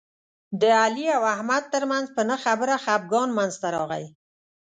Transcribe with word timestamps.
د 0.61 0.63
علي 0.81 1.05
او 1.17 1.23
احمد 1.35 1.63
ترمنځ 1.73 2.05
په 2.15 2.21
نه 2.29 2.37
خبره 2.43 2.75
خپګان 2.83 3.29
منځ 3.37 3.53
ته 3.61 3.67
راغی. 3.75 4.05